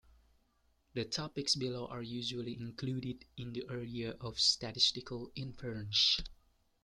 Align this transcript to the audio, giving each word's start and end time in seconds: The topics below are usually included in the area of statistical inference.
The 0.95 1.05
topics 1.05 1.53
below 1.55 1.85
are 1.85 2.01
usually 2.01 2.59
included 2.59 3.23
in 3.37 3.53
the 3.53 3.65
area 3.69 4.13
of 4.19 4.39
statistical 4.39 5.31
inference. 5.35 6.19